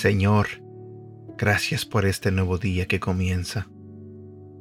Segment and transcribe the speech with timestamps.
[0.00, 0.48] Señor,
[1.36, 3.68] gracias por este nuevo día que comienza.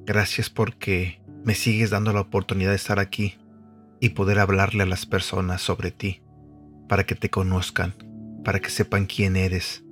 [0.06, 3.38] Gracias porque me sigues dando la oportunidad de estar aquí
[4.02, 6.22] y poder hablarle a las personas sobre ti,
[6.90, 7.96] para que te conozcan,
[8.44, 9.86] para que sepan quién eres.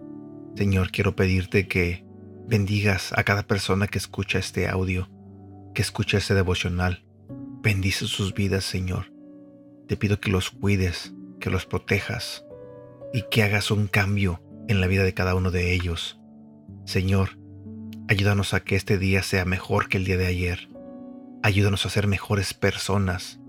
[0.58, 2.04] Señor, quiero pedirte que
[2.48, 5.08] bendigas a cada persona que escucha este audio,
[5.76, 7.06] que escucha este devocional.
[7.62, 9.14] Bendice sus vidas, Señor.
[9.88, 12.44] Te pido que los cuides, que los protejas
[13.14, 16.20] y que hagas un cambio en la vida de cada uno de ellos.
[16.86, 17.38] Señor,
[18.08, 20.70] ayúdanos a que este día sea mejor que el día de ayer.
[21.44, 23.40] Ayúdanos a ser mejores personas,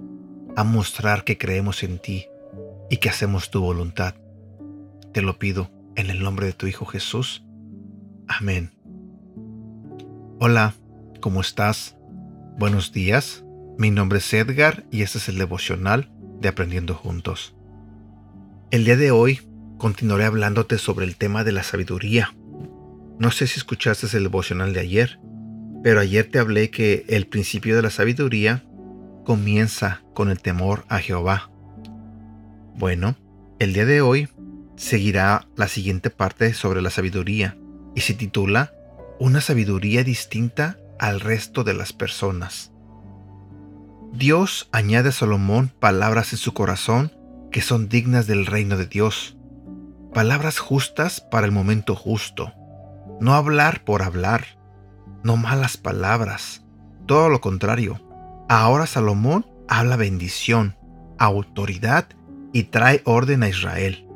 [0.57, 2.27] a mostrar que creemos en ti
[2.91, 4.15] y que hacemos tu voluntad.
[5.15, 7.45] Te lo pido en el nombre de tu Hijo Jesús.
[8.29, 8.71] Amén.
[10.39, 10.75] Hola,
[11.21, 11.97] ¿cómo estás?
[12.57, 13.45] Buenos días.
[13.79, 16.09] Mi nombre es Edgar y este es el devocional
[16.41, 17.57] de Aprendiendo Juntos.
[18.71, 19.41] El día de hoy
[19.77, 22.33] continuaré hablándote sobre el tema de la sabiduría.
[23.19, 25.19] No sé si escuchaste el devocional de ayer,
[25.83, 28.65] pero ayer te hablé que el principio de la sabiduría
[29.25, 31.51] comienza con el temor a Jehová.
[32.77, 33.17] Bueno,
[33.59, 34.29] el día de hoy
[34.79, 37.59] seguirá la siguiente parte sobre la sabiduría
[37.95, 38.73] y se titula
[39.19, 42.73] Una sabiduría distinta al resto de las personas.
[44.13, 47.13] Dios añade a Salomón palabras en su corazón
[47.53, 49.39] que son dignas del reino de Dios
[50.13, 52.53] palabras justas para el momento justo,
[53.21, 54.59] no hablar por hablar,
[55.23, 56.65] no malas palabras,
[57.07, 58.01] todo lo contrario.
[58.49, 60.77] Ahora Salomón habla bendición,
[61.19, 62.09] autoridad
[62.53, 64.08] y trae orden a Israel.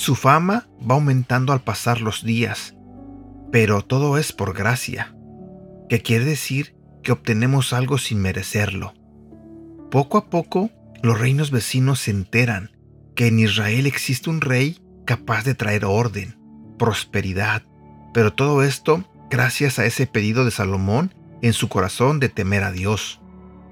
[0.00, 2.74] Su fama va aumentando al pasar los días,
[3.52, 5.14] pero todo es por gracia,
[5.90, 8.94] que quiere decir que obtenemos algo sin merecerlo.
[9.90, 10.70] Poco a poco,
[11.02, 12.70] los reinos vecinos se enteran
[13.14, 16.38] que en Israel existe un rey capaz de traer orden,
[16.78, 17.64] prosperidad,
[18.14, 22.72] pero todo esto gracias a ese pedido de Salomón en su corazón de temer a
[22.72, 23.20] Dios.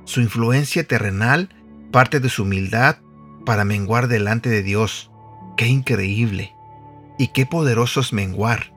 [0.04, 1.48] Su influencia terrenal
[1.91, 2.98] parte de su humildad
[3.47, 5.10] para menguar delante de Dios.
[5.58, 6.54] ¡Qué increíble!
[7.19, 8.72] Y qué poderoso es menguar,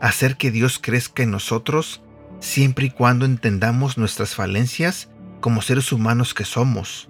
[0.00, 2.02] hacer que Dios crezca en nosotros
[2.38, 5.08] siempre y cuando entendamos nuestras falencias
[5.40, 7.08] como seres humanos que somos.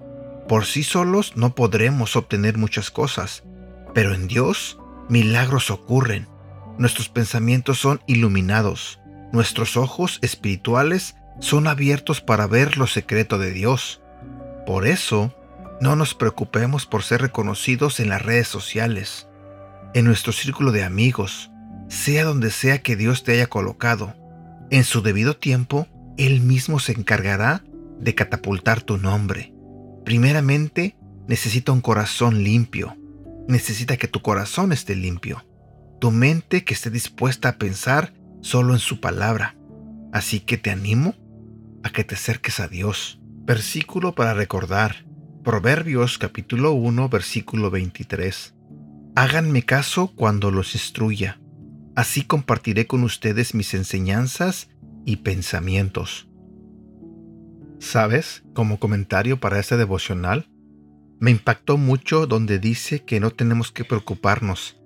[0.48, 3.44] Por sí solos no podremos obtener muchas cosas,
[3.92, 4.78] pero en Dios
[5.10, 6.26] milagros ocurren,
[6.78, 9.00] nuestros pensamientos son iluminados,
[9.34, 14.00] nuestros ojos espirituales son abiertos para ver lo secreto de Dios.
[14.64, 15.34] Por eso,
[15.80, 19.28] no nos preocupemos por ser reconocidos en las redes sociales,
[19.94, 21.50] en nuestro círculo de amigos,
[21.88, 24.14] sea donde sea que Dios te haya colocado.
[24.70, 27.64] En su debido tiempo, Él mismo se encargará
[27.98, 29.52] de catapultar tu nombre.
[30.04, 30.96] Primeramente,
[31.26, 32.96] necesita un corazón limpio,
[33.48, 35.44] necesita que tu corazón esté limpio,
[36.00, 38.12] tu mente que esté dispuesta a pensar
[38.42, 39.56] solo en su palabra.
[40.12, 41.14] Así que te animo
[41.82, 43.20] a que te acerques a Dios.
[43.44, 45.09] Versículo para recordar.
[45.44, 48.54] Proverbios capítulo 1 versículo 23.
[49.14, 51.40] Háganme caso cuando los instruya.
[51.96, 54.68] Así compartiré con ustedes mis enseñanzas
[55.06, 56.28] y pensamientos.
[57.78, 58.42] ¿Sabes?
[58.52, 60.46] Como comentario para este devocional,
[61.20, 64.78] me impactó mucho donde dice que no tenemos que preocuparnos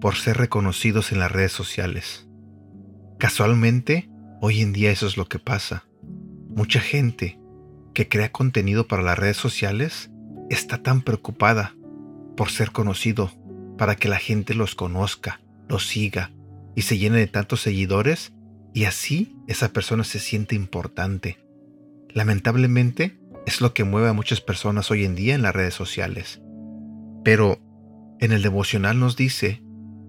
[0.00, 2.28] por ser reconocidos en las redes sociales.
[3.20, 4.10] Casualmente,
[4.40, 5.84] hoy en día eso es lo que pasa.
[6.48, 7.39] Mucha gente
[7.94, 10.10] que crea contenido para las redes sociales
[10.48, 11.74] está tan preocupada
[12.36, 13.30] por ser conocido,
[13.78, 16.32] para que la gente los conozca, los siga
[16.74, 18.32] y se llene de tantos seguidores
[18.72, 21.38] y así esa persona se siente importante.
[22.08, 26.40] Lamentablemente, es lo que mueve a muchas personas hoy en día en las redes sociales.
[27.24, 27.58] Pero
[28.20, 29.62] en el devocional nos dice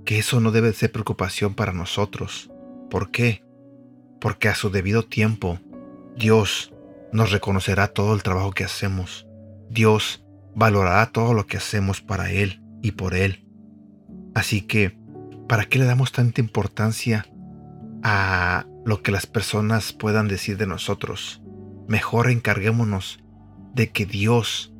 [0.05, 2.51] que eso no debe ser preocupación para nosotros.
[2.89, 3.43] ¿Por qué?
[4.19, 5.59] Porque a su debido tiempo,
[6.15, 6.73] Dios
[7.13, 9.27] nos reconocerá todo el trabajo que hacemos.
[9.69, 10.25] Dios
[10.55, 13.47] valorará todo lo que hacemos para Él y por Él.
[14.33, 14.97] Así que,
[15.47, 17.25] ¿para qué le damos tanta importancia
[18.03, 21.41] a lo que las personas puedan decir de nosotros?
[21.87, 23.19] Mejor encarguémonos
[23.73, 24.73] de que Dios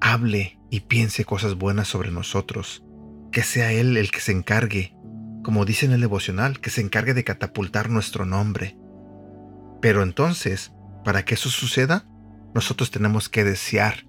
[0.00, 2.84] hable y piense cosas buenas sobre nosotros,
[3.32, 4.94] que sea Él el que se encargue,
[5.42, 8.76] como dice en el devocional, que se encargue de catapultar nuestro nombre.
[9.80, 10.72] Pero entonces,
[11.08, 12.04] para que eso suceda,
[12.54, 14.04] nosotros tenemos que desear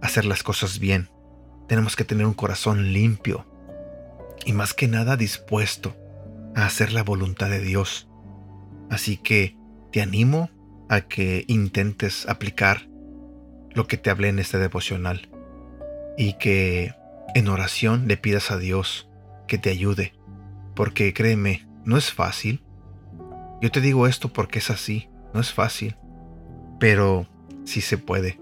[0.00, 1.10] hacer las cosas bien,
[1.68, 3.44] tenemos que tener un corazón limpio
[4.46, 5.94] y más que nada dispuesto
[6.56, 8.08] a hacer la voluntad de Dios.
[8.88, 9.58] Así que
[9.92, 10.48] te animo
[10.88, 12.88] a que intentes aplicar
[13.74, 15.28] lo que te hablé en este devocional
[16.16, 16.94] y que
[17.34, 19.10] en oración le pidas a Dios
[19.46, 20.14] que te ayude,
[20.74, 22.64] porque créeme, no es fácil.
[23.60, 25.94] Yo te digo esto porque es así, no es fácil,
[26.78, 27.26] pero
[27.64, 28.38] sí se puede.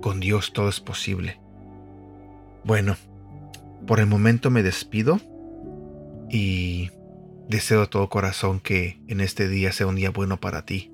[0.00, 1.40] Con Dios todo es posible.
[2.64, 2.96] Bueno,
[3.86, 5.20] por el momento me despido
[6.30, 6.90] y
[7.48, 10.90] deseo de todo corazón que en este día sea un día bueno para ti.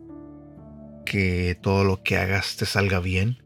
[1.05, 3.43] Que todo lo que hagas te salga bien.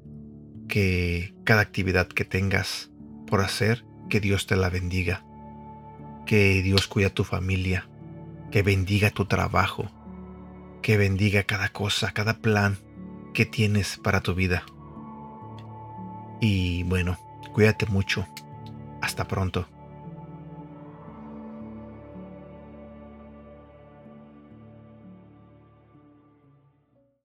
[0.69, 2.91] Que cada actividad que tengas
[3.27, 5.25] por hacer, que Dios te la bendiga.
[6.27, 7.89] Que Dios cuida a tu familia.
[8.51, 9.91] Que bendiga tu trabajo.
[10.83, 12.79] Que bendiga cada cosa, cada plan
[13.35, 14.65] que tienes para tu vida.
[16.41, 17.19] Y bueno,
[17.53, 18.27] cuídate mucho.
[19.03, 19.67] Hasta pronto.